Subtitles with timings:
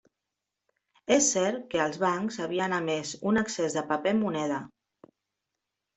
[1.15, 4.63] És cert que els bancs havien emès un excés de paper moneda.